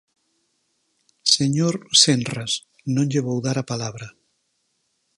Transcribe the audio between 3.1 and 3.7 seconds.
lle vou dar a